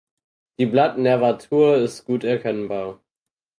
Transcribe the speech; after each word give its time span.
Die 0.57 0.65
Blattnervatur 0.65 1.77
ist 1.77 2.05
gut 2.05 2.23
erkennbar. 2.23 2.99